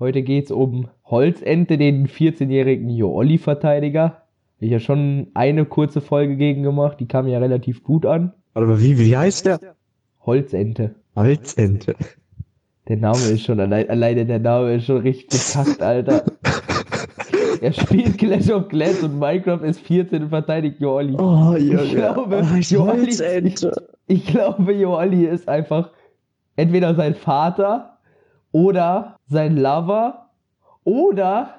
[0.00, 4.22] Heute geht's um Holzente, den 14-jährigen Joolli-Verteidiger.
[4.58, 8.32] Ich habe schon eine kurze Folge gegen gemacht, die kam ja relativ gut an.
[8.54, 9.60] Aber wie, wie heißt der?
[10.24, 10.94] Holzente.
[11.14, 11.96] Holzente.
[12.88, 16.24] Der Name ist schon, allein, alleine der Name ist schon richtig bekackt, Alter.
[17.60, 21.14] er spielt Clash of Clans und Minecraft ist 14 und verteidigt Joolli.
[21.18, 21.82] Oh, Junge.
[21.82, 23.72] Ich glaube, oh, ich Joolli, Holzente.
[24.06, 25.90] ich glaube, Joolli ist einfach
[26.56, 27.98] entweder sein Vater
[28.50, 30.26] oder sein Lover
[30.84, 31.54] oder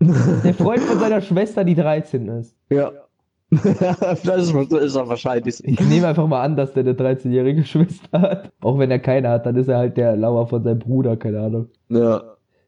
[0.00, 2.56] der Freund von seiner Schwester, die 13 ist.
[2.70, 2.92] Ja.
[3.50, 5.62] das ist, ist er wahrscheinlich.
[5.62, 8.52] Ich nehme einfach mal an, dass der eine 13-jährige Schwester hat.
[8.60, 11.40] Auch wenn er keine hat, dann ist er halt der Lover von seinem Bruder, keine
[11.40, 11.68] Ahnung.
[11.88, 12.22] Ja.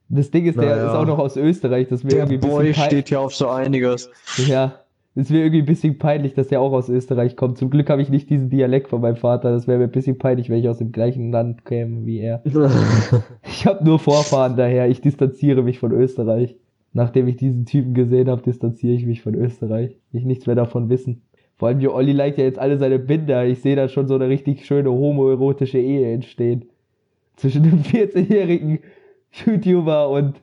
[0.09, 0.87] Das Ding ist, der Naja.
[0.87, 1.89] ist auch noch aus Österreich.
[1.89, 4.11] Das Der irgendwie ein Boy steht ja auf so einiges.
[4.37, 4.73] Ja,
[5.19, 7.59] es wäre irgendwie ein bisschen peinlich, dass der auch aus Österreich kommt.
[7.59, 9.51] Zum Glück habe ich nicht diesen Dialekt von meinem Vater.
[9.51, 12.41] Das wäre mir ein bisschen peinlich, wenn ich aus dem gleichen Land käme wie er.
[13.43, 14.89] Ich habe nur Vorfahren daher.
[14.89, 16.57] Ich distanziere mich von Österreich.
[16.93, 19.99] Nachdem ich diesen Typen gesehen habe, distanziere ich mich von Österreich.
[20.13, 21.23] Ich nichts mehr davon wissen.
[21.57, 23.45] Vor allem, Jo Olli liked ja jetzt alle seine Binder.
[23.45, 26.67] Ich sehe da schon so eine richtig schöne homoerotische Ehe entstehen.
[27.35, 28.79] Zwischen dem 14-jährigen
[29.33, 30.41] YouTuber und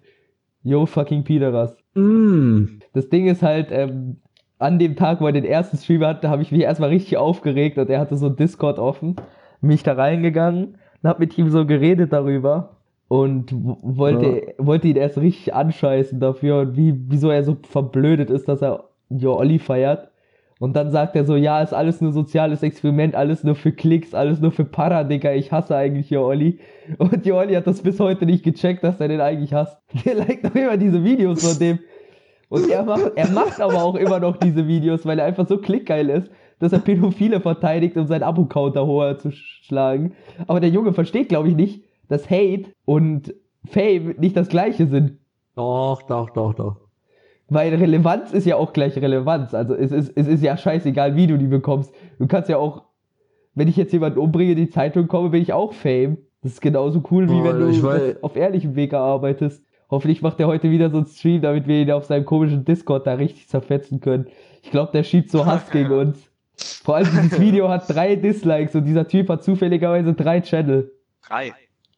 [0.63, 1.77] Yo fucking Pideras.
[1.93, 2.79] mm.
[2.91, 4.17] Das Ding ist halt, ähm,
[4.57, 7.77] an dem Tag, wo er den ersten Stream hatte, habe ich mich erstmal richtig aufgeregt
[7.77, 9.15] und er hatte so Discord offen.
[9.61, 12.75] Bin ich da reingegangen und hab mit ihm so geredet darüber
[13.07, 18.47] und wollte, wollte ihn erst richtig anscheißen dafür und wie, wieso er so verblödet ist,
[18.47, 20.09] dass er Jo Olli feiert.
[20.57, 24.13] Und dann sagt er so, ja, ist alles nur soziales Experiment, alles nur für Klicks,
[24.13, 26.59] alles nur für Para, Digga, ich hasse eigentlich Jo Olli.
[26.97, 29.77] Und Jo Olli hat das bis heute nicht gecheckt, dass er den eigentlich hasst.
[30.05, 31.79] Der liked doch immer diese Videos von dem.
[32.49, 35.57] Und er macht, er macht aber auch immer noch diese Videos, weil er einfach so
[35.57, 36.29] klickgeil ist,
[36.59, 40.13] dass er Pädophile verteidigt, um seinen Abo-Counter hoher zu schlagen.
[40.47, 43.33] Aber der Junge versteht, glaube ich, nicht, dass Hate und
[43.65, 45.17] Fame nicht das gleiche sind.
[45.55, 46.77] Doch, doch, doch, doch.
[47.49, 49.53] Weil Relevanz ist ja auch gleich Relevanz.
[49.53, 51.93] Also es ist, es ist ja scheißegal, wie du die bekommst.
[52.19, 52.83] Du kannst ja auch,
[53.53, 56.17] wenn ich jetzt jemanden umbringe, in die Zeitung komme, bin ich auch Fame.
[56.41, 59.63] Das ist genauso cool, wie Oh, wenn du weiß- auf ehrlichem Weg erarbeitest.
[59.89, 63.05] Hoffentlich macht er heute wieder so einen Stream, damit wir ihn auf seinem komischen Discord
[63.05, 64.27] da richtig zerfetzen können.
[64.63, 66.31] Ich glaube, der schiebt so Hass gegen uns.
[66.83, 70.91] Vor allem dieses Video hat drei Dislikes und dieser Typ hat zufälligerweise drei Channel.
[71.27, 71.53] Drei.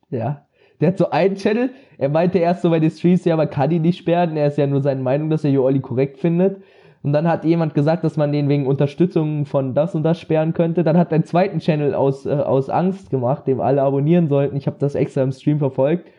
[0.10, 0.46] Ja.
[0.80, 3.72] Der hat so einen Channel, er meinte erst so bei den Streams, ja, man kann
[3.72, 6.62] ihn nicht sperren, er ist ja nur seine Meinung, dass er Jooli korrekt findet.
[7.04, 10.54] Und dann hat jemand gesagt, dass man den wegen Unterstützung von das und das sperren
[10.54, 10.84] könnte.
[10.84, 14.58] Dann hat er einen zweiten Channel aus, äh, aus Angst gemacht, dem alle abonnieren sollten.
[14.58, 16.10] Ich habe das extra im Stream verfolgt.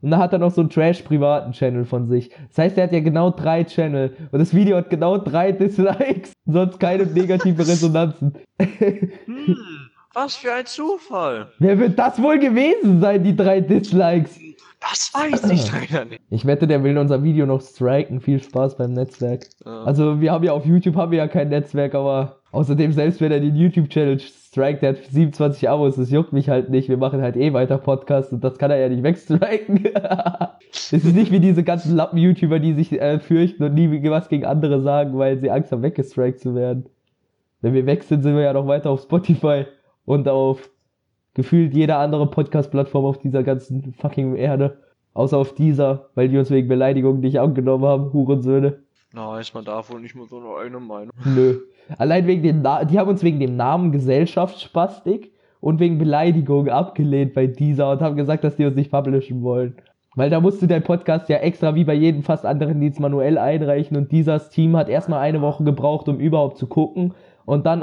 [0.00, 2.30] Und dann hat er noch so einen Trash-privaten Channel von sich.
[2.48, 4.14] Das heißt, er hat ja genau drei Channel.
[4.30, 6.32] Und das Video hat genau drei Dislikes.
[6.46, 8.34] Sonst keine negative Resonanzen.
[8.58, 9.85] Hm,
[10.16, 11.48] was für ein Zufall.
[11.58, 14.40] Wer wird das wohl gewesen sein, die drei Dislikes?
[14.80, 16.22] Das weiß ich leider nicht.
[16.30, 18.20] Ich wette, der will unser Video noch striken.
[18.20, 19.46] Viel Spaß beim Netzwerk.
[19.64, 19.82] Ja.
[19.82, 23.32] Also wir haben ja auf YouTube haben wir ja kein Netzwerk, aber außerdem selbst wenn
[23.32, 26.88] er den YouTube-Channel strikt, der hat 27 Abos, das juckt mich halt nicht.
[26.88, 29.88] Wir machen halt eh weiter Podcast und das kann er ja nicht wegstriken.
[30.70, 34.44] Es ist nicht wie diese ganzen Lappen-YouTuber, die sich äh, fürchten und nie was gegen
[34.44, 36.86] andere sagen, weil sie Angst haben, weggestrikt zu werden.
[37.60, 39.64] Wenn wir weg sind, sind wir ja noch weiter auf Spotify
[40.06, 40.70] und auf
[41.34, 44.78] gefühlt jeder andere Podcast-Plattform auf dieser ganzen fucking Erde.
[45.12, 48.80] Außer auf dieser, weil die uns wegen Beleidigung nicht angenommen haben, Hurensöhne.
[49.12, 51.10] Na, ist man da wohl nicht mal so eine eigene Meinung.
[51.24, 51.60] Nö.
[51.96, 57.32] Allein wegen dem Na die haben uns wegen dem Namen Gesellschaftspastik und wegen Beleidigung abgelehnt
[57.34, 59.76] bei dieser und haben gesagt, dass die uns nicht publishen wollen.
[60.16, 63.38] Weil da musst du dein Podcast ja extra wie bei jedem fast anderen Dienst manuell
[63.38, 67.14] einreichen und dieses Team hat erstmal eine Woche gebraucht, um überhaupt zu gucken
[67.44, 67.82] und dann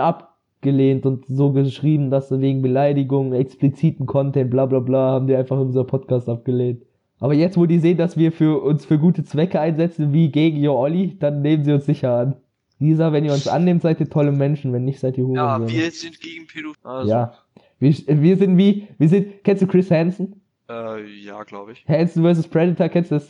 [0.64, 5.36] abgelehnt und so geschrieben, dass sie wegen Beleidigung, expliziten Content, bla bla bla, haben die
[5.36, 6.84] einfach unser Podcast abgelehnt.
[7.20, 10.58] Aber jetzt, wo die sehen, dass wir für uns für gute Zwecke einsetzen, wie gegen
[10.58, 12.36] Jo Olli, dann nehmen sie uns sicher an.
[12.80, 15.82] Lisa, wenn ihr uns annehmt, seid ihr tolle Menschen, wenn nicht, seid ihr Ja, Hurensöhne.
[15.82, 16.76] wir sind gegen Pädophilie.
[16.84, 17.34] Also, Ja.
[17.80, 20.42] Wir, wir sind wie, wir sind, kennst du Chris Hansen?
[20.70, 21.86] Äh, ja, glaube ich.
[21.88, 22.48] Hansen vs.
[22.48, 23.30] Predator, kennst du das?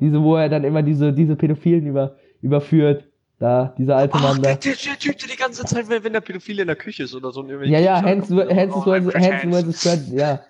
[0.00, 3.04] Diese, wo er dann immer diese, diese Pädophilen über, überführt.
[3.38, 4.54] Da, dieser alte Ach, Mann da.
[4.54, 7.14] der, der Typ, der die ganze Zeit, wenn wenn der Pädophile in der Küche ist
[7.14, 7.40] oder so.
[7.40, 9.82] und Ja, ja, kommen, Hansen, oh, vs.
[9.82, 10.40] Predator, ja.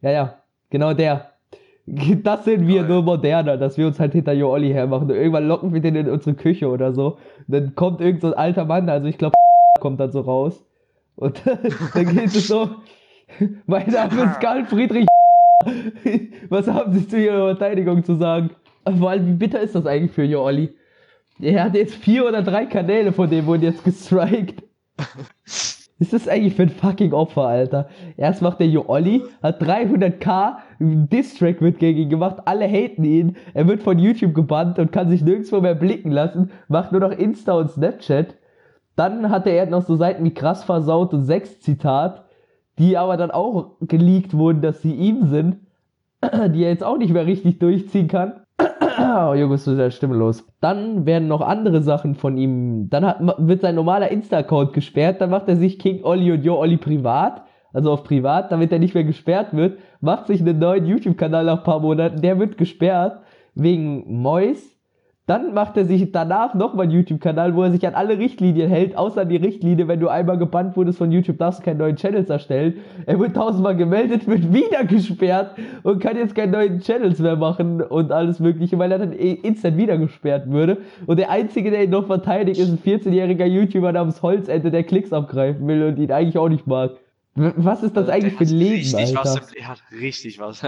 [0.00, 0.38] Ja, ja.
[0.70, 1.28] Genau der.
[2.22, 2.88] Das sind wir Geil.
[2.88, 5.10] nur moderner, dass wir uns halt hinter Jo Olli hermachen.
[5.10, 7.18] Und irgendwann locken wir den in unsere Küche oder so.
[7.48, 9.34] Und dann kommt irgend so ein alter Mann, also ich glaube,
[9.80, 10.64] kommt dann so raus.
[11.16, 11.42] Und
[11.94, 12.70] dann geht es so,
[13.66, 15.06] mein Name ist Karl Friedrich.
[16.48, 18.50] Was haben Sie zu Ihrer Verteidigung zu sagen?
[18.98, 20.72] Vor allem, wie bitter ist das eigentlich für Jo Olli?
[21.40, 24.62] Er hat jetzt vier oder drei Kanäle, von denen wurden jetzt gestrikt.
[24.96, 27.88] Was ist das eigentlich für ein fucking Opfer, Alter?
[28.16, 33.36] Erst macht der Jo Olli, hat 300k Distrack wird gegen ihn gemacht, alle haten ihn,
[33.54, 37.12] er wird von YouTube gebannt und kann sich nirgendwo mehr blicken lassen, macht nur noch
[37.12, 38.34] Insta und Snapchat.
[38.96, 42.24] Dann hatte er noch so Seiten wie krass versaut und sechs Zitat,
[42.78, 45.56] die aber dann auch geleakt wurden, dass sie ihm sind,
[46.22, 48.41] die er jetzt auch nicht mehr richtig durchziehen kann.
[49.02, 50.46] Oh, Junge, ist wieder stimmelos.
[50.60, 52.88] Dann werden noch andere Sachen von ihm.
[52.88, 55.20] Dann hat, wird sein normaler Insta-Account gesperrt.
[55.20, 57.42] Dann macht er sich King Olli und Yo Olli privat.
[57.72, 59.78] Also auf privat, damit er nicht mehr gesperrt wird.
[60.00, 62.20] Macht sich einen neuen YouTube-Kanal nach ein paar Monaten.
[62.20, 63.20] Der wird gesperrt.
[63.54, 64.78] Wegen Mois.
[65.26, 68.98] Dann macht er sich danach nochmal einen YouTube-Kanal, wo er sich an alle Richtlinien hält,
[68.98, 72.28] außer die Richtlinie, wenn du einmal gebannt wurdest von YouTube, darfst du keine neuen Channels
[72.28, 72.78] erstellen.
[73.06, 75.54] Er wird tausendmal gemeldet, wird wieder gesperrt
[75.84, 79.34] und kann jetzt keine neuen Channels mehr machen und alles mögliche, weil er dann eh
[79.34, 80.78] instant wieder gesperrt würde.
[81.06, 85.12] Und der Einzige, der ihn noch verteidigt, ist ein 14-jähriger YouTuber namens Holzende, der Klicks
[85.12, 87.01] abgreifen will und ihn eigentlich auch nicht mag.
[87.34, 89.40] Was ist das eigentlich für ein Leben, richtig Alter?
[89.40, 90.62] Was, er hat richtig was.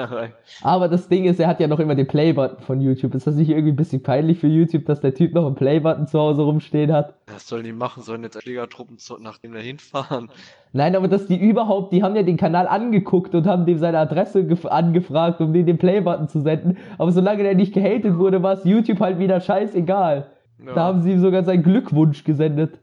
[0.62, 3.14] Aber das Ding ist, er hat ja noch immer den Play-Button von YouTube.
[3.14, 6.06] Ist das nicht irgendwie ein bisschen peinlich für YouTube, dass der Typ noch einen Play-Button
[6.06, 7.16] zu Hause rumstehen hat?
[7.26, 8.02] Was sollen die machen?
[8.02, 10.30] Sollen jetzt Schlägertruppen zu, nach dem dahin fahren?
[10.72, 13.98] Nein, aber dass die überhaupt, die haben ja den Kanal angeguckt und haben dem seine
[13.98, 16.78] Adresse gef- angefragt, um den den Play-Button zu senden.
[16.96, 20.28] Aber solange der nicht gehatet wurde, war es YouTube halt wieder scheißegal.
[20.64, 20.72] Ja.
[20.74, 22.78] Da haben sie ihm sogar seinen Glückwunsch gesendet.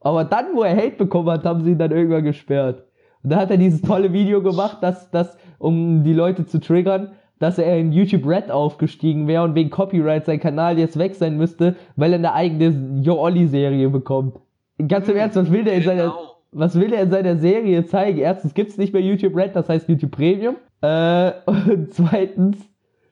[0.00, 2.84] Aber dann, wo er Hate bekommen hat, haben sie ihn dann irgendwann gesperrt.
[3.22, 7.12] Und da hat er dieses tolle Video gemacht, dass, dass, um die Leute zu triggern,
[7.38, 11.36] dass er in YouTube Red aufgestiegen wäre und wegen Copyright sein Kanal jetzt weg sein
[11.36, 14.36] müsste, weil er eine eigene Yo Olli Serie bekommt.
[14.86, 16.36] Ganz im Ernst, was will der in seiner, Genau.
[16.52, 18.18] was will er in seiner Serie zeigen?
[18.18, 20.56] Erstens gibt's nicht mehr YouTube Red, das heißt YouTube Premium.
[20.80, 22.56] Äh, und zweitens,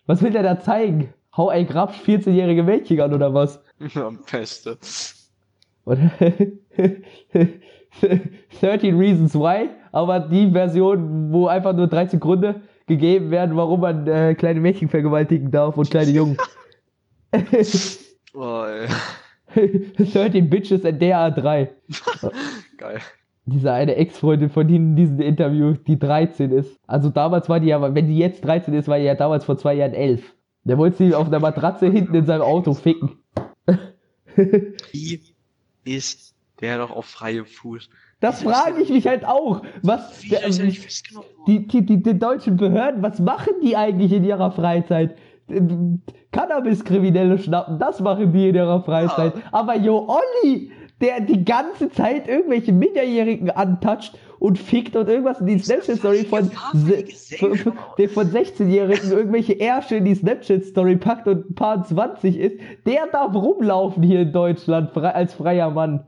[0.07, 1.09] was will der da zeigen?
[1.37, 3.63] Hau ein Grabsch 14-jährige Mädchen an oder was?
[3.95, 4.79] Am Beste.
[5.85, 6.11] Oder
[8.61, 14.07] 13 Reasons Why, aber die Version, wo einfach nur 13 Gründe gegeben werden, warum man
[14.07, 16.37] äh, kleine Mädchen vergewaltigen darf und kleine Jungen.
[18.39, 18.87] Oh, ey.
[20.13, 21.71] 13 Bitches and DA 3.
[22.77, 22.99] Geil.
[23.47, 26.79] Diese eine Ex-Freundin von ihnen in diesem Interview, die 13 ist.
[26.87, 29.57] Also damals war die ja, wenn die jetzt 13 ist, war die ja damals vor
[29.57, 30.35] zwei Jahren 11.
[30.65, 33.13] Der wollte sie auf einer Matratze hinten in seinem Auto ficken.
[34.93, 35.23] Wie
[35.85, 37.89] ist der doch auf freiem Fuß?
[38.21, 39.63] Das frage ich mich halt auch.
[39.83, 40.75] Was, er worden?
[41.47, 45.17] die, die, die, die deutschen Behörden, was machen die eigentlich in ihrer Freizeit?
[46.33, 49.35] Cannabis-Kriminelle schnappen, das machen die in ihrer Freizeit.
[49.53, 55.47] Aber Jo Olli, der die ganze Zeit irgendwelche Minderjährigen antatscht und fickt und irgendwas in
[55.47, 56.51] die Snapchat-Story von,
[57.99, 63.07] der von 16-Jährigen irgendwelche Ärsche in die Snapchat-Story packt und ein paar 20 ist, der
[63.13, 66.05] darf rumlaufen hier in Deutschland als freier Mann.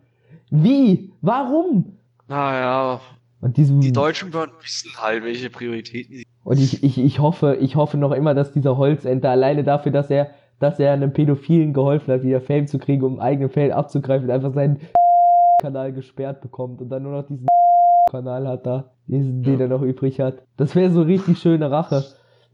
[0.50, 1.12] Wie?
[1.20, 1.97] Warum?
[2.28, 3.00] Naja,
[3.40, 6.26] Und diesem, die Deutschen Behörden wissen halt, welche Prioritäten sie.
[6.44, 10.10] Und ich, ich, ich hoffe, ich hoffe noch immer, dass dieser Holzenter alleine dafür, dass
[10.10, 10.30] er,
[10.60, 14.52] dass er einem Pädophilen geholfen hat, wieder Fame zu kriegen, um eigene Fame abzugreifen, einfach
[14.52, 14.80] seinen
[15.62, 17.46] Kanal gesperrt bekommt und dann nur noch diesen
[18.10, 19.60] Kanal hat da, diesen, den Ja.
[19.66, 20.42] er noch übrig hat.
[20.56, 22.04] Das wäre so richtig schöne Rache.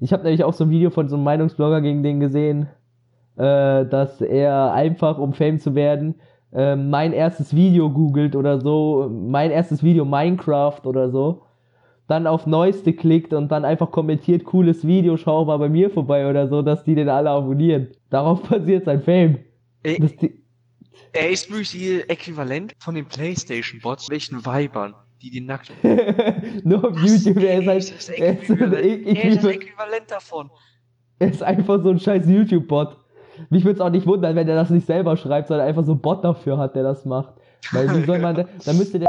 [0.01, 2.69] Ich habe nämlich auch so ein Video von so einem Meinungsblogger gegen den gesehen,
[3.37, 6.17] äh, dass er einfach, um Fame zu werden,
[6.55, 11.43] äh, mein erstes Video googelt oder so, mein erstes Video Minecraft oder so,
[12.07, 16.29] dann auf Neueste klickt und dann einfach kommentiert, cooles Video, schau mal bei mir vorbei
[16.29, 17.89] oder so, dass die den alle abonnieren.
[18.11, 19.39] Darauf basiert sein Fame.
[19.83, 20.13] Ey, Das
[21.13, 25.73] er ist wirklich Äquivalent von den Playstation-Bots, welchen Weibern, die die nackt.
[26.65, 27.25] nur auf Was?
[27.25, 30.51] YouTube, er ist halt, ist das er ist, Äquivalent, er ist das Äquivalent davon.
[31.19, 32.97] er ist einfach so ein scheiß YouTube-Bot.
[33.51, 35.93] Mich würde es auch nicht wundern, wenn er das nicht selber schreibt, sondern einfach so
[35.93, 37.35] einen Bot dafür hat, der das macht.
[37.73, 39.07] Weil wie soll man, da, da müsste der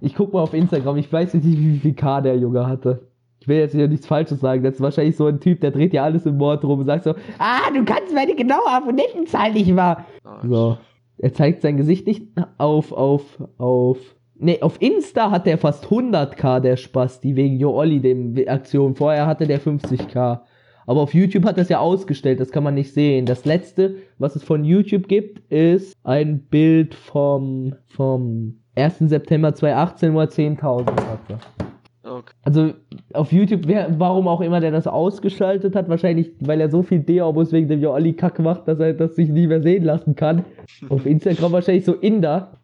[0.00, 3.08] Ich guck mal auf Instagram, ich weiß nicht, wie viel K der Junge hatte.
[3.40, 4.62] Ich will jetzt hier nichts Falsches sagen.
[4.62, 7.04] Das ist wahrscheinlich so ein Typ, der dreht ja alles im Mord rum und sagt
[7.04, 10.04] so, ah, du kannst meine genaue Abonnentenzahl nicht mal.
[10.44, 10.78] So.
[11.18, 12.28] Er zeigt sein Gesicht nicht
[12.58, 13.98] auf, auf, auf.
[14.36, 18.94] Nee, auf Insta hat er fast 100k, der Spasti, wegen Jo Olli, dem Aktion.
[18.94, 20.40] Vorher hatte der 50k.
[20.86, 23.26] Aber auf YouTube hat es ja ausgestellt, das kann man nicht sehen.
[23.26, 28.98] Das letzte, was es von YouTube gibt, ist ein Bild vom, vom 1.
[29.00, 31.38] September 2018, wo er 10.000 hatte.
[32.04, 32.32] Okay.
[32.42, 32.72] Also
[33.12, 36.98] auf YouTube, wer, warum auch immer der das ausgeschaltet hat, wahrscheinlich, weil er so viel
[36.98, 40.44] D-Abos wegen dem Joali Kack macht, dass er das sich nicht mehr sehen lassen kann.
[40.88, 42.58] auf Instagram wahrscheinlich so Inder.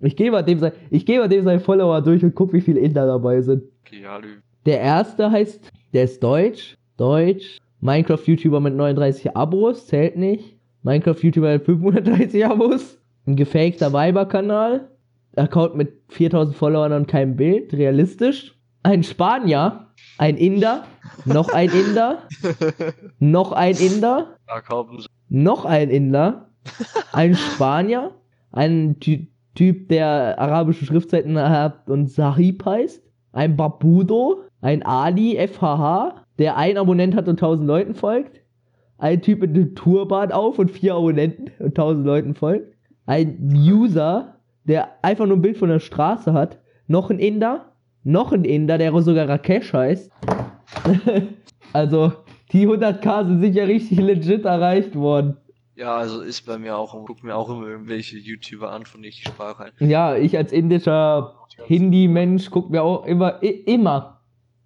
[0.00, 2.60] Ich gehe mal dem sein, ich gehe mal dem seinen Follower durch und guck, wie
[2.60, 3.64] viele Inder dabei sind.
[3.84, 4.20] Okay, ja.
[4.66, 10.56] Der erste heißt, der ist deutsch, deutsch, Minecraft-YouTuber mit 39 Abos, zählt nicht.
[10.82, 14.90] Minecraft-YouTuber mit 530 Abos, ein gefakter Weiberkanal,
[15.36, 18.54] Account mit 4000 Followern und keinem Bild, realistisch.
[18.82, 19.86] Ein Spanier,
[20.18, 20.84] ein Inder,
[21.24, 22.28] noch ein Inder,
[23.18, 24.36] noch ein Inder,
[25.28, 26.50] noch ein Inder,
[27.12, 28.12] ein Spanier,
[28.52, 36.23] ein Ty Typ, der arabische Schriftzeiten hat und Sahib heißt, ein Babudo, ein Ali FHH,
[36.38, 38.40] der ein Abonnent hat und 1000 Leuten folgt,
[38.98, 42.74] ein Typ mit einem Turban auf und vier Abonnenten und 1000 Leuten folgt,
[43.06, 47.72] ein User, der einfach nur ein Bild von der Straße hat, noch ein Inder,
[48.02, 50.10] noch ein Inder, der sogar Rakesh heißt.
[51.72, 52.12] also,
[52.52, 55.36] die 100k sind sicher richtig legit erreicht worden.
[55.76, 59.10] Ja, also ist bei mir auch, guck mir auch immer irgendwelche YouTuber an, von denen
[59.10, 59.88] ich die Sprache ein.
[59.88, 61.34] Ja, ich als indischer
[61.66, 64.13] Hindi-Mensch guck mir auch immer, immer,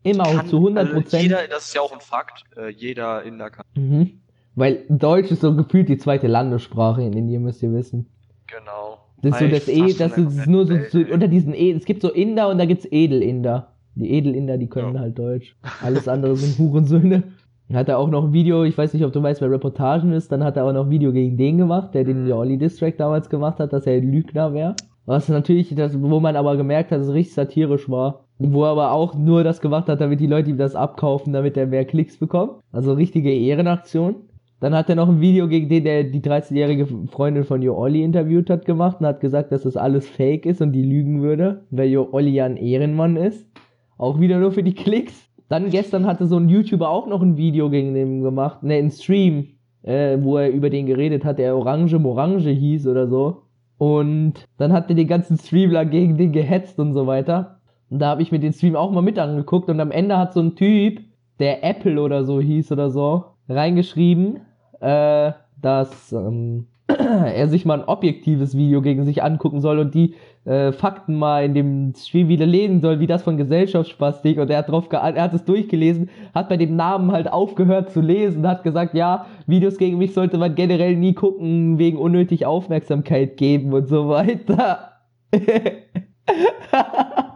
[0.02, 1.23] immer auch Kann- zu 100 Also Prozent.
[1.25, 3.64] jeder, das ist ja auch ein Fakt, äh, jeder Inder kann.
[3.76, 4.21] mhm.
[4.55, 8.07] Weil Deutsch ist so gefühlt die zweite Landessprache in Indien, müsst ihr wissen.
[8.49, 8.99] Genau.
[9.23, 12.02] Das ist so das E, das ist nur so, Welt, unter diesen E, es gibt
[12.02, 13.73] so Inder und da gibt's Edelinder.
[13.95, 15.00] Die Edelinder, die können Ja.
[15.00, 15.57] halt Deutsch.
[15.83, 17.23] Alles andere sind Hurensöhne.
[17.69, 20.12] Dann Hat er auch noch ein Video, ich weiß nicht, ob du weißt, wer Reportagen
[20.12, 22.97] ist, dann hat er auch noch ein Video gegen den gemacht, der den Jolly Distrack
[22.97, 24.75] damals gemacht hat, dass er ein Lügner wäre.
[25.08, 28.26] Was natürlich, das, wo man aber gemerkt hat, dass es richtig satirisch war.
[28.38, 31.56] Wo er aber auch nur das gemacht hat, damit die Leute ihm das abkaufen, damit
[31.56, 32.60] er mehr Klicks bekommt.
[32.72, 34.16] Also richtige Ehrenaktion.
[34.60, 38.02] Dann hat er noch ein Video gegen den, der die 13-jährige Freundin von Jo Olli
[38.02, 41.64] interviewt hat, gemacht und hat gesagt, dass das alles fake ist und die lügen würde,
[41.70, 43.48] weil Jo Olli ja ein Ehrenmann ist.
[43.96, 45.30] Auch wieder nur für die Klicks.
[45.48, 48.90] Dann gestern hatte so ein YouTuber auch noch ein Video gegen den gemacht, ne, ein
[48.90, 49.46] Stream,
[49.84, 53.48] äh, wo er über den geredet hat, der Orange Morange hieß oder so.
[53.78, 57.61] Und dann hat er den ganzen Stream lang gegen den gehetzt und so weiter.
[57.90, 60.35] Und da habe ich mir den Stream auch mal mit angeguckt und am Ende hat
[60.35, 61.00] so ein Typ,
[61.38, 64.40] der Apple oder so hieß oder so, reingeschrieben,
[64.80, 66.66] äh, dass ähm,
[67.34, 71.44] er sich mal ein objektives Video gegen sich angucken soll und die äh, Fakten mal
[71.44, 75.34] in dem Stream widerlegen soll, wie das von Gesellschaftsspastik und er hat drauf er hat
[75.34, 79.98] es durchgelesen, hat bei dem Namen halt aufgehört zu lesen, hat gesagt, ja, Videos gegen
[79.98, 84.92] mich sollte man generell nie gucken, wegen unnötig Aufmerksamkeit geben und so weiter.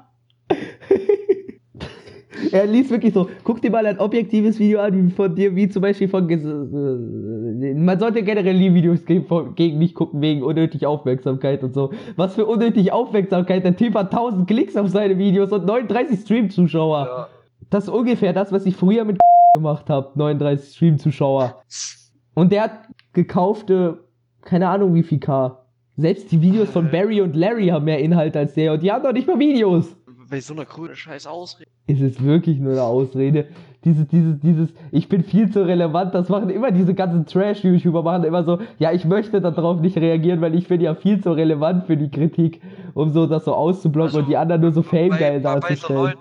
[2.50, 5.68] Er liest wirklich so, guck dir mal ein objektives Video an, wie von dir, wie
[5.68, 11.74] zum Beispiel von, man sollte generell nie Videos gegen mich gucken, wegen unnötig Aufmerksamkeit und
[11.74, 11.90] so.
[12.16, 17.06] Was für unnötig Aufmerksamkeit, der Typ hat 1000 Klicks auf seine Videos und 39 Stream-Zuschauer.
[17.06, 17.28] Ja.
[17.70, 19.18] Das ist ungefähr das, was ich früher mit
[19.54, 21.62] gemacht habe, 39 Stream-Zuschauer.
[22.34, 22.72] Und der hat
[23.12, 24.04] gekaufte,
[24.42, 25.58] keine Ahnung wie viel K.
[25.96, 29.02] Selbst die Videos von Barry und Larry haben mehr Inhalt als der und die haben
[29.02, 29.94] doch nicht mal Videos
[30.32, 31.70] Bei so einer coolen scheiß Ausrede.
[31.86, 33.48] ist es wirklich nur eine Ausrede.
[33.84, 38.24] Dieses, dieses, dieses, ich bin viel zu relevant, das machen immer diese ganzen Trash-YouTuber, machen
[38.24, 41.84] immer so, ja, ich möchte darauf nicht reagieren, weil ich bin ja viel zu relevant
[41.84, 42.62] für die Kritik,
[42.94, 45.88] um so das so auszublocken Also, und die anderen nur so Fame-geil bei, bei, so
[45.88, 46.00] darzustellen.
[46.02, 46.20] Leuten,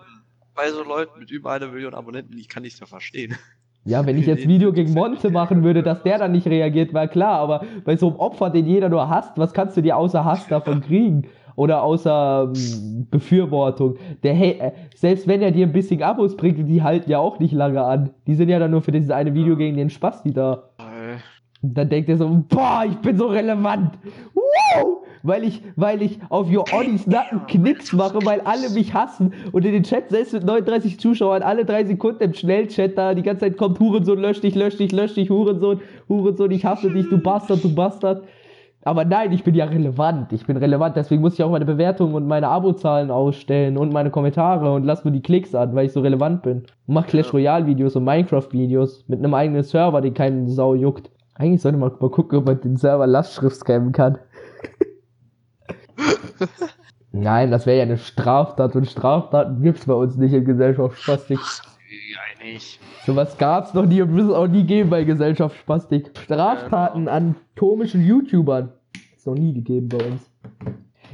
[0.55, 3.37] bei so Leuten mit über einer Million Abonnenten, ich kann nichts mehr verstehen.
[3.85, 7.07] Ja, wenn ich jetzt Video gegen Monte machen würde, dass der dann nicht reagiert, war
[7.07, 10.25] klar, aber bei so einem Opfer, den jeder nur hasst, was kannst du dir außer
[10.25, 11.29] Hass davon kriegen?
[11.61, 13.97] Oder außer ähm, Befürwortung.
[14.23, 17.37] Der, hey, äh, selbst wenn er dir ein bisschen Abos bringt, die halten ja auch
[17.37, 18.09] nicht lange an.
[18.25, 20.63] Die sind ja dann nur für dieses eine Video gegen den Spaß, die da.
[20.79, 21.17] Äh,
[21.61, 23.91] Und dann denkt er so, boah, ich bin so relevant.
[24.33, 25.03] Woo!
[25.21, 29.31] Weil ich, weil ich auf Your Ollies Nacken Knicks mache, weil alle mich hassen.
[29.51, 33.21] Und in den Chat, selbst mit 39 Zuschauern, alle drei Sekunden im Schnellchat da, die
[33.21, 37.07] ganze Zeit kommt Hurensohn, lösch dich, lösch dich, lösch dich, Hurensohn, Hurensohn, ich hasse dich,
[37.07, 38.23] du Bastard, du Bastard.
[38.83, 40.33] Aber nein, ich bin ja relevant.
[40.33, 44.09] Ich bin relevant, deswegen muss ich auch meine Bewertungen und meine Abozahlen ausstellen und meine
[44.09, 46.57] Kommentare und lass nur die Klicks an, weil ich so relevant bin.
[46.87, 50.73] Und mach Clash Royale Videos und Minecraft Videos mit einem eigenen Server, den keinen Sau
[50.73, 51.11] juckt.
[51.35, 54.17] Eigentlich sollte man mal gucken, ob man den Server Lastschrift scammen kann.
[57.11, 61.39] Nein, das wäre ja eine Straftat und Straftaten gibt's bei uns nicht in Gesellschaft Spastik.
[62.43, 62.79] Nicht.
[63.05, 66.11] Sowas gab's noch nie und wird es auch nie geben bei Gesellschaft Spastik.
[66.23, 68.71] Straftaten an komischen YouTubern.
[69.15, 70.21] Ist noch nie gegeben bei uns.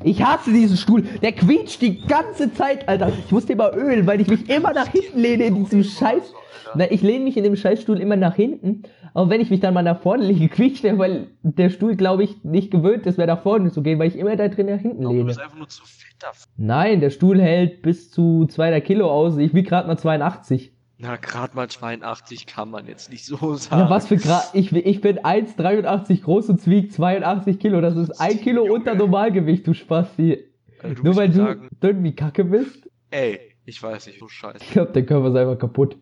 [0.04, 1.02] Ich hasse diesen Stuhl.
[1.22, 3.12] Der quietscht die ganze Zeit, Alter.
[3.26, 6.34] Ich muss den mal ölen, weil ich mich immer nach hinten lehne in diesem Scheiß.
[6.76, 8.84] Na, ich lehne mich in dem Scheißstuhl immer nach hinten.
[9.14, 12.24] Aber wenn ich mich dann mal nach vorne lege, quietscht der, weil der Stuhl, glaube
[12.24, 14.80] ich, nicht gewöhnt ist, mehr nach vorne zu gehen, weil ich immer da drin nach
[14.80, 15.26] hinten Du lehne.
[15.26, 16.46] bist einfach nur zu fett dafür.
[16.58, 19.38] Nein, der Stuhl hält bis zu 200 Kilo aus.
[19.38, 20.74] Ich wiege gerade mal 82.
[21.00, 23.82] Na, gerade mal 82 kann man jetzt nicht so sagen.
[23.84, 24.50] Ja, was für Grad.
[24.54, 27.82] Ich, ich bin 1,83 groß und wiege 82 Kilo.
[27.82, 30.44] Das ist ein Kilo unter Normalgewicht, du Spasti.
[30.82, 32.90] Also, du Nur weil du sagen, dünn wie Kacke bist?
[33.12, 34.58] ey, ich weiß nicht, so scheiße.
[34.62, 35.98] Ich glaube, der Körper ist einfach kaputt.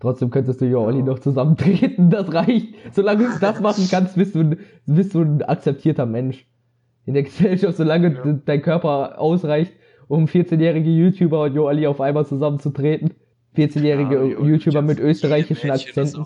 [0.00, 2.10] Trotzdem könntest du ja Olli noch zusammentreten.
[2.10, 2.74] Das reicht.
[2.92, 6.46] Solange du das machen kannst, bist du, ein- bist du ein akzeptierter Mensch.
[7.04, 8.22] in der Gesellschaft, solange Ja.
[8.22, 9.72] de- dein Körper ausreicht,
[10.08, 13.14] um 14-jährige YouTuber und Joali auf einmal zusammenzutreten.
[13.56, 16.24] 14-jährige Ja, die- YouTuber die- mit die österreichischen Akzenten.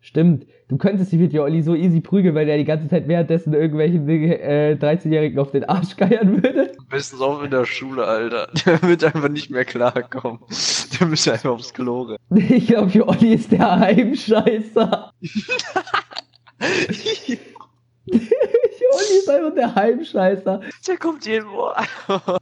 [0.00, 0.46] Stimmt.
[0.68, 4.08] Du könntest dich mit Joali so easy prügeln, weil der die ganze Zeit währenddessen irgendwelchen
[4.08, 6.72] äh, 13-Jährigen auf den Arsch geiern würde.
[6.88, 8.48] Bestens auch in der Schule, Alter.
[8.66, 10.40] Der wird einfach nicht mehr klarkommen.
[10.98, 12.18] Der müsste einfach aufs Klo rennen.
[12.52, 15.12] Ich glaube, Joali ist der Heimscheißer.
[18.92, 20.60] Joali ist einfach der Heimscheißer.
[20.88, 21.68] Der kommt irgendwo.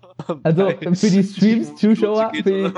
[0.44, 2.72] Also, für die Streams-Zuschauer, für.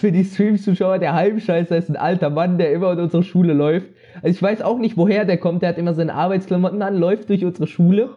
[0.00, 3.88] Für die Streams-Zuschauer, der Heimscheißer ist ein alter Mann, der immer in unsere Schule läuft.
[4.16, 5.62] Also ich weiß auch nicht, woher der kommt.
[5.62, 8.10] Der hat immer seine Arbeitsklamotten an, läuft durch unsere Schule,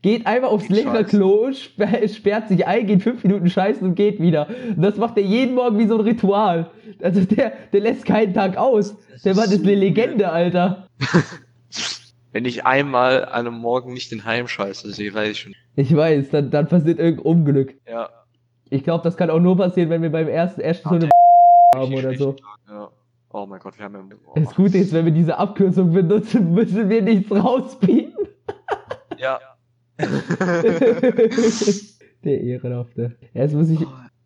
[0.00, 4.48] geht einfach aufs Lehrerklo, sper- sperrt sich ein, geht fünf Minuten scheißen und geht wieder.
[4.74, 6.70] Und das macht er jeden Morgen wie so ein Ritual.
[7.02, 8.96] Also der, der lässt keinen Tag aus.
[9.24, 10.88] Der Mann ist eine Legende, Alter.
[12.32, 15.54] Wenn ich einmal an einem Morgen nicht den Heimscheiße sehe, weiß ich schon.
[15.76, 17.74] Ich weiß, dann, dann passiert irgendein Unglück.
[17.86, 18.08] Ja.
[18.70, 21.10] Ich glaube, das kann auch nur passieren, wenn wir beim ersten ersten so eine
[21.76, 22.36] haben oder so.
[22.68, 22.90] Ja.
[23.34, 24.02] Oh mein Gott, wir haben ja.
[24.26, 24.32] Oh.
[24.34, 28.28] Das Gute ist, wenn wir diese Abkürzung benutzen, müssen wir nichts rauspiepen.
[29.18, 29.38] Ja.
[32.24, 33.16] Der Ehrenhafte.
[33.34, 33.80] Jetzt muss ich,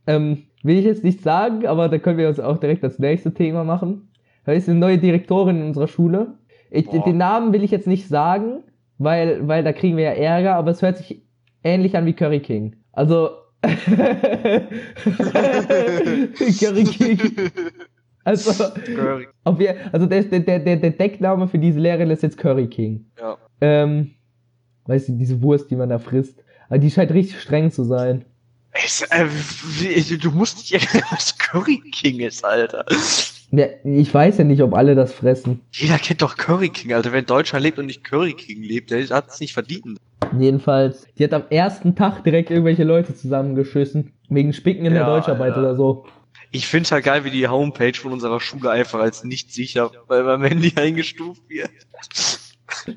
[0.06, 3.34] ähm, will ich jetzt nicht sagen, aber da können wir uns auch direkt das nächste
[3.34, 4.12] Thema machen.
[4.44, 6.38] Da ist eine neue Direktorin in unserer Schule.
[6.70, 8.62] Ich, den Namen will ich jetzt nicht sagen,
[8.98, 11.22] weil, weil da kriegen wir ja Ärger, aber es hört sich
[11.62, 12.76] ähnlich an wie Curry King.
[12.92, 13.30] Also,
[16.58, 17.18] Curry King.
[18.24, 19.28] Also, Curry.
[19.44, 19.56] auf,
[19.92, 23.06] also der, der, der, der Deckname für diese Lehrerin ist jetzt Curry King.
[23.20, 23.38] Ja.
[23.60, 24.16] Ähm,
[24.86, 26.42] weißt du, diese Wurst, die man da frisst.
[26.68, 28.24] Aber die scheint richtig streng zu sein.
[28.72, 32.84] Es, äh, du musst nicht erklären, was Curry King ist, Alter.
[33.84, 35.60] Ich weiß ja nicht, ob alle das fressen.
[35.72, 37.12] Jeder kennt doch Curry King, Alter.
[37.12, 39.98] Wer in Deutschland lebt und nicht Curry King lebt, der hat es nicht verdient.
[40.38, 44.12] Jedenfalls, die hat am ersten Tag direkt irgendwelche Leute zusammengeschissen.
[44.28, 45.60] Wegen Spicken in der Ja, Deutscharbeit Alter.
[45.60, 46.04] oder so.
[46.50, 50.22] Ich find's halt geil, wie die Homepage von unserer Schule einfach als nicht sicher bei
[50.22, 51.70] meinem Handy eingestuft wird.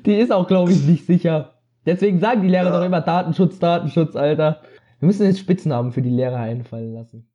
[0.04, 1.54] Die ist auch, glaube ich, nicht sicher.
[1.86, 2.78] Deswegen sagen die Lehrer Ja.
[2.78, 4.60] doch immer Datenschutz, Datenschutz, Alter.
[4.98, 7.26] Wir müssen jetzt Spitznamen für die Lehrer einfallen lassen.